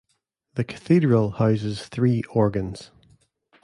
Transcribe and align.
The 0.55 0.63
Cathedral 0.63 1.29
houses 1.33 1.87
three 1.87 2.23
organs. 2.31 2.89